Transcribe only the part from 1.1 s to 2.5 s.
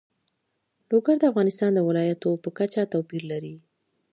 د افغانستان د ولایاتو په